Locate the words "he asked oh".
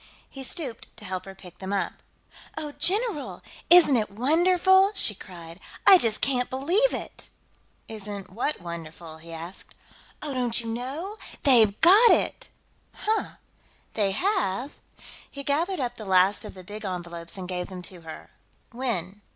9.19-10.33